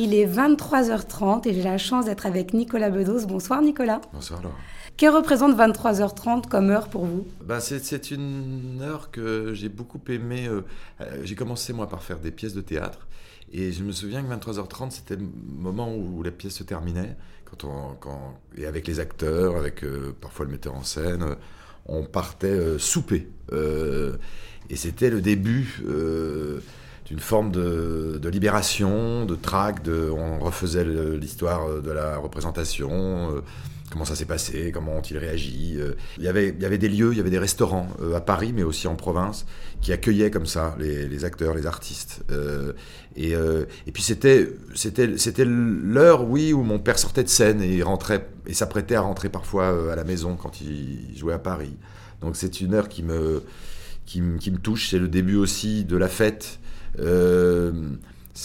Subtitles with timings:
[0.00, 3.26] Il est 23h30 et j'ai la chance d'être avec Nicolas Bedos.
[3.26, 4.00] Bonsoir Nicolas.
[4.12, 4.54] Bonsoir Laura.
[4.96, 7.26] Que représente 23h30 comme heure pour vous?
[7.44, 10.46] Ben C'est une heure que j'ai beaucoup aimé.
[10.46, 10.60] Euh,
[11.00, 13.08] euh, j'ai commencé moi par faire des pièces de théâtre
[13.52, 15.26] et je me souviens que 23h30 c'était le
[15.56, 20.14] moment où la pièce se terminait quand on, quand, et avec les acteurs, avec euh,
[20.20, 21.24] parfois le metteur en scène,
[21.86, 23.26] on partait souper.
[23.50, 25.82] et c'était le début
[27.08, 33.40] d'une forme de, libération, de trac, on refaisait l'histoire de la représentation, euh,
[33.90, 35.76] comment ça s'est passé, comment ont-ils réagi.
[35.78, 35.94] Euh.
[36.18, 38.88] Il y, avait, des lieux, il y avait des restaurants euh, à Paris, mais aussi
[38.88, 39.46] en province,
[39.80, 42.22] qui accueillaient comme ça les, acteurs, les artistes.
[43.16, 43.34] et,
[43.90, 44.46] puis c'était,
[45.46, 49.90] l'heure, oui, où mon père sortait de scène et rentrait, et s'apprêtait à rentrer parfois
[49.90, 51.74] à la maison quand il jouait à Paris.
[52.20, 53.40] Donc c'est une heure qui me
[54.62, 56.58] touche, c'est le début aussi de la fête.
[56.98, 57.72] Euh,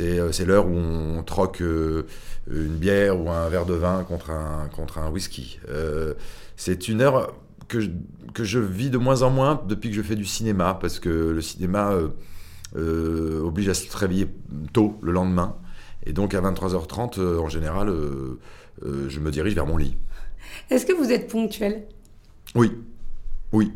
[0.00, 2.06] euh, c'est l'heure où on troque euh,
[2.50, 5.58] une bière ou un verre de vin contre un, contre un whisky.
[6.56, 7.34] c'est une heure
[7.68, 7.90] que je,
[8.34, 11.08] que je vis de moins en moins depuis que je fais du cinéma, parce que
[11.08, 11.92] le cinéma
[12.74, 14.28] oblige à se réveiller
[14.72, 15.56] tôt le lendemain.
[16.06, 17.92] Et donc à 23h30, en général,
[18.82, 19.96] je me dirige vers mon lit.
[20.70, 21.86] Est-ce que vous êtes ponctuel?
[22.54, 22.72] Oui,
[23.52, 23.72] oui.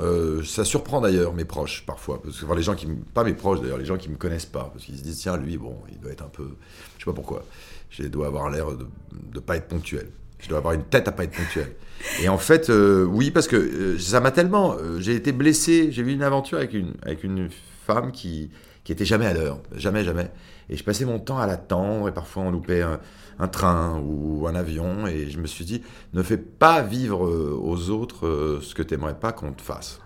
[0.00, 3.60] Euh, ça surprend d'ailleurs mes proches parfois, parce que les gens qui pas mes proches
[3.60, 5.98] d'ailleurs, les gens qui me connaissent pas, parce qu'ils se disent tiens lui bon il
[6.00, 6.48] doit être un peu,
[6.96, 7.44] je sais pas pourquoi,
[7.90, 8.86] je dois avoir l'air de
[9.34, 11.74] ne pas être ponctuel, je dois avoir une tête à pas être ponctuel.
[12.22, 16.00] Et en fait euh, oui parce que euh, ça m'a tellement, j'ai été blessé, j'ai
[16.00, 17.50] eu une aventure avec une avec une
[17.86, 18.50] femme qui
[18.84, 20.30] qui était jamais à l'heure, jamais jamais,
[20.68, 22.98] et je passais mon temps à l'attendre et parfois on loupait un,
[23.38, 25.06] un train ou un avion.
[25.06, 28.82] Et je me suis dit, ne fais pas vivre euh, aux autres euh, ce que
[28.82, 30.00] tu n'aimerais pas qu'on te fasse.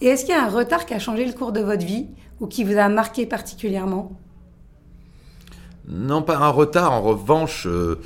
[0.00, 2.06] Et est-ce qu'il y a un retard qui a changé le cours de votre vie
[2.40, 4.18] ou qui vous a marqué particulièrement?
[5.88, 6.92] Non, pas un retard.
[6.92, 8.00] En revanche, euh,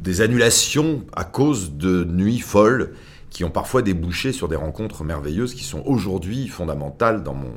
[0.00, 2.94] des annulations à cause de nuits folles
[3.30, 7.52] qui ont parfois débouché sur des rencontres merveilleuses qui sont aujourd'hui fondamentales dans mon,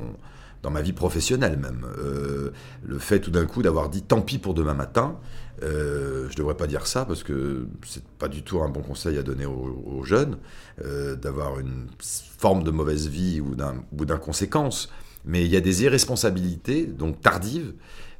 [0.63, 1.85] dans ma vie professionnelle même.
[2.83, 5.17] le fait tout d'un coup d'avoir dit tant pis pour demain matin,
[5.63, 8.81] euh, je ne devrais pas dire ça parce que c'est pas du tout un bon
[8.81, 10.37] conseil à donner aux, jeunes
[10.85, 13.55] euh, d'avoir une forme de mauvaise vie ou
[14.05, 14.89] d'inconséquence.
[15.25, 17.73] Mais il y a des irresponsabilités, donc tardives,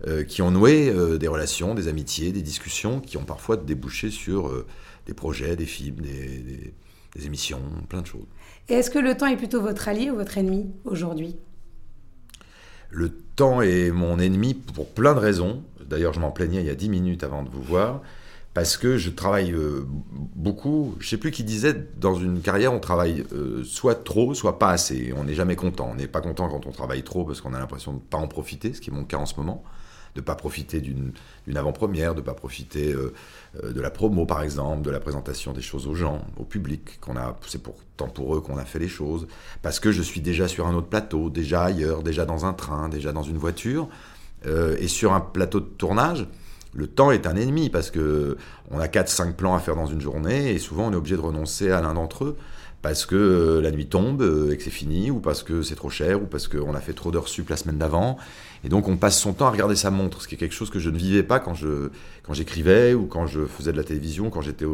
[0.06, 4.66] euh, qui ont noué des relations, des amitiés, des discussions qui ont parfois débouché sur
[5.06, 6.74] des projets, des films, des,
[7.16, 8.28] des émissions, plein de choses.
[8.68, 11.38] Et est-ce que le temps est plutôt votre allié ou votre ennemi aujourd'hui?
[12.90, 15.64] Le temps est mon ennemi pour plein de raisons.
[15.86, 18.02] D'ailleurs, je m'en plaignais il y a 10 minutes avant de vous voir,
[18.54, 19.86] parce que je travaille euh,
[20.36, 20.96] beaucoup.
[21.00, 24.60] Je ne sais plus qui disait, dans une carrière, on travaille euh, soit trop, soit
[24.60, 25.14] pas assez.
[25.18, 25.90] On n'est jamais content.
[25.92, 28.18] On n'est pas content quand on travaille trop, parce qu'on a l'impression de ne pas
[28.18, 29.64] en profiter, ce qui est mon cas en ce moment
[30.16, 31.14] de ne pas profiter d'une
[31.56, 33.14] avant-première, de ne pas profiter euh,
[33.64, 37.16] de la promo par exemple, de la présentation des choses aux gens, au public, qu'on
[37.18, 39.28] a, c'est pourtant pour eux qu'on a fait les choses,
[39.62, 42.90] parce que je suis déjà sur un autre plateau, déjà ailleurs, déjà dans un train,
[42.90, 43.90] déjà dans une voiture,
[44.46, 46.28] euh, et sur un plateau de tournage,
[46.74, 48.38] le temps est un ennemi parce que
[48.70, 51.22] on a 4-5 plans à faire dans une journée et souvent on est obligé de
[51.22, 52.38] renoncer à l'un d'entre eux
[52.82, 55.76] parce que euh, la nuit tombe euh, et que c'est fini ou parce que c'est
[55.76, 58.18] trop cher ou parce qu'on a fait trop d'heures sup la semaine d'avant
[58.64, 60.70] et donc on passe son temps à regarder sa montre ce qui est quelque chose
[60.70, 61.56] que je ne vivais pas quand
[62.24, 64.66] quand j'écrivais ou quand je faisais de la télévision quand j'étais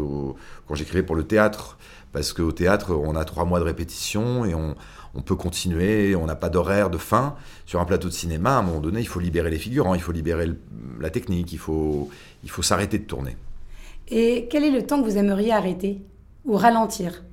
[0.68, 1.78] quand j'écrivais pour le théâtre
[2.12, 4.76] parce qu'au théâtre on a trois mois de répétition et on,
[5.16, 7.36] on peut continuer, on n'a pas d'horaire de fin.
[7.66, 10.02] Sur un plateau de cinéma, à un moment donné, il faut libérer les figurants, il
[10.02, 10.52] faut libérer
[11.00, 12.10] la technique, il faut,
[12.44, 13.38] il faut s'arrêter de tourner.
[14.10, 16.02] Et quel est le temps que vous aimeriez arrêter
[16.44, 17.24] ou ralentir?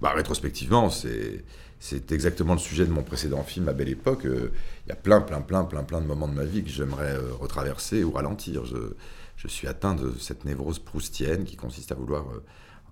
[0.00, 1.44] Bah, Rétrospectivement, c'est,
[1.78, 4.26] c'est exactement le sujet de mon précédent film, à Belle Époque.
[4.26, 4.50] Euh,
[4.86, 7.14] il y a plein, plein, plein, plein, plein de moments de ma vie que j'aimerais
[7.14, 8.64] euh, retraverser ou ralentir.
[8.64, 8.94] Je,
[9.36, 12.44] je, suis atteint de cette névrose proustienne qui consiste à vouloir euh,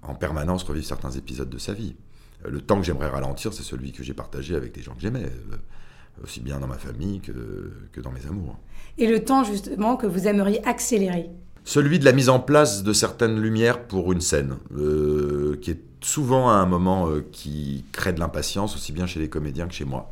[0.02, 1.96] en permanence revivre certains épisodes de sa vie.
[2.44, 5.00] Euh, le temps que j'aimerais ralentir, c'est celui que j'ai partagé avec des gens que
[5.00, 8.58] j'aimais, euh, aussi bien dans ma famille que, que dans mes amours.
[8.98, 11.30] Et le temps justement que vous aimeriez accélérer?
[11.64, 15.80] Celui de la mise en place de certaines lumières pour une scène, euh, qui est
[16.06, 19.84] souvent à un moment qui crée de l'impatience, aussi bien chez les comédiens que chez
[19.84, 20.10] moi.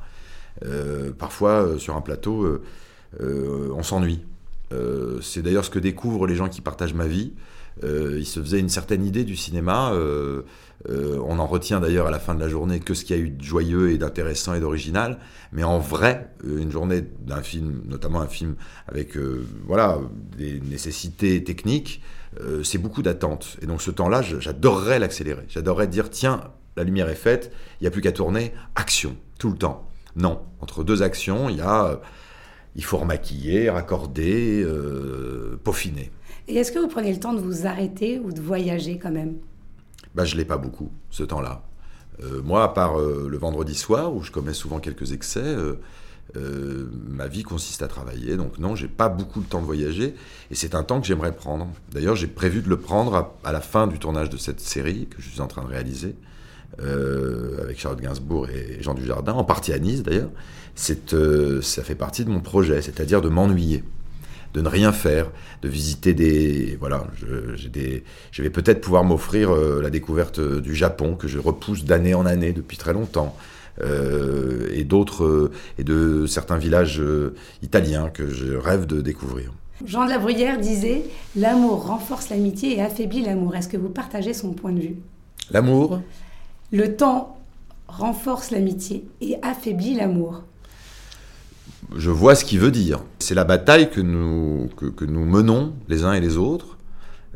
[1.19, 2.61] parfois, sur un plateau,
[3.20, 4.20] on s'ennuie.
[5.23, 7.35] C'est d'ailleurs ce que découvrent les gens qui partagent ma vie.
[7.82, 9.93] ils se faisaient une certaine idée du cinéma
[10.88, 13.19] euh, on en retient d'ailleurs à la fin de la journée que ce qu'il y
[13.19, 15.19] a eu de joyeux et d'intéressant et d'original.
[15.53, 18.56] Mais en vrai, euh, une journée d'un film, notamment un film
[18.87, 19.99] avec euh, voilà,
[20.37, 22.03] des nécessités techniques,
[22.65, 23.59] c'est beaucoup d'attente.
[23.62, 25.44] Et donc ce temps-là, j'adorerais l'accélérer.
[25.47, 26.41] J'adorerais dire, tiens,
[26.76, 29.88] la lumière est faite, il n'y a plus qu'à tourner, action, tout le temps.
[30.17, 32.00] Non, entre deux actions, il y a
[32.76, 36.11] il faut remaquiller, raccorder, euh, peaufiner.
[36.49, 39.37] Et est-ce que vous prenez le temps de vous arrêter ou de voyager quand même?
[40.15, 41.62] Bah, Je ne l'ai pas beaucoup, ce temps-là.
[42.23, 45.56] Euh, moi, à part euh, le vendredi soir, où je commets souvent quelques excès,
[46.35, 48.37] ma vie consiste à travailler.
[48.37, 50.15] Donc non, j'ai pas beaucoup de temps de voyager.
[50.50, 51.69] Et c'est un temps que j'aimerais prendre.
[51.93, 55.23] D'ailleurs, j'ai prévu de le prendre à, la fin du tournage de cette série que
[55.23, 56.17] je suis en train de réaliser.
[56.79, 60.31] Avec Charlotte Gainsbourg et Jean Dujardin, en partie à Nice d'ailleurs,
[60.75, 63.85] ça fait partie de mon projet, c'est-à-dire de m'ennuyer
[64.55, 65.31] de ne rien faire,
[65.62, 66.76] de visiter des...
[66.79, 71.38] Voilà, je, des, je vais peut-être pouvoir m'offrir euh, la découverte du Japon, que je
[71.38, 73.37] repousse d'année en année depuis très longtemps.
[73.82, 77.03] Euh, et d'autres, euh, et de certains villages
[77.62, 79.53] italiens que je rêve de découvrir.
[79.85, 81.03] Jean de la Bruyère disait
[81.35, 83.56] L'amour renforce l'amitié et affaiblit l'amour.
[83.56, 84.97] Est-ce que vous partagez son point de vue?
[85.50, 86.00] L'amour?
[86.72, 87.38] Le temps
[87.88, 90.43] renforce l'amitié et affaiblit l'amour
[91.96, 93.00] je vois ce qu'il veut dire.
[93.19, 94.70] C'est la bataille que nous,
[95.08, 96.78] menons les uns et les autres,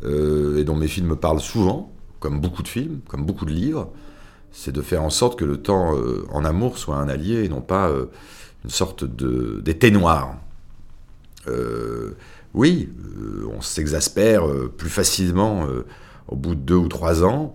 [0.05, 3.91] euh, et dont mes films parlent souvent, comme beaucoup de films, comme beaucoup de livres,
[4.53, 7.49] c'est de faire en sorte que le temps euh, en amour soit un allié et
[7.49, 8.07] non pas euh,
[8.65, 10.37] une sorte d'été noir.
[12.55, 12.89] oui,
[13.57, 14.43] on s'exaspère
[14.77, 15.67] plus facilement
[16.27, 17.55] au bout de deux ou trois ans,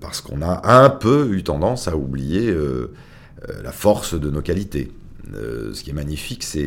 [0.00, 2.54] parce qu'on a un peu eu tendance à oublier
[3.62, 4.90] la force de nos qualités.
[5.34, 6.60] Euh, ce qui est magnifique, c'est,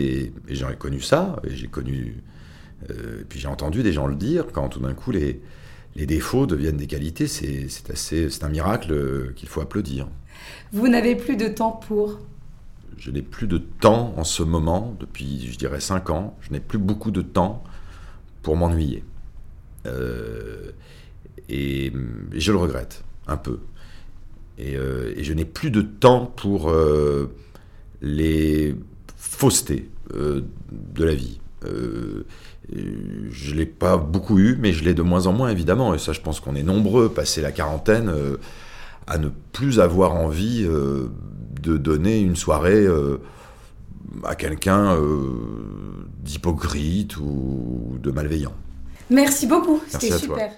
[0.47, 2.21] et j'ai connu ça, et j'ai connu,
[2.89, 5.41] euh, puis j'ai entendu des gens le dire, quand tout d'un coup les,
[5.95, 10.07] les défauts deviennent des qualités, c'est, assez, c'est un miracle qu'il faut applaudir.
[10.73, 12.19] Vous n'avez plus de temps pour?
[12.97, 16.59] Je n'ai plus de temps en ce moment, depuis, je dirais, 5 ans, je n'ai
[16.59, 17.63] plus beaucoup de temps
[18.41, 19.05] pour m'ennuyer.
[19.85, 20.71] Euh,
[21.49, 21.91] et,
[22.33, 23.59] je le regrette, un peu.
[24.57, 26.73] Et, et je n'ai plus de temps pour
[28.01, 28.75] les
[29.39, 30.41] faussetés euh,
[30.71, 31.39] de la vie.
[31.65, 32.25] Euh,
[32.71, 35.93] je ne l'ai pas beaucoup eu, mais je l'ai de moins en moins, évidemment.
[35.93, 38.37] Et ça, je pense qu'on est nombreux, passé la quarantaine, euh,
[39.07, 42.85] à ne plus avoir envie de donner une soirée
[44.23, 44.95] à quelqu'un
[46.23, 48.53] d'hypocrite ou de malveillant.
[49.09, 50.51] Merci beaucoup, c'était super.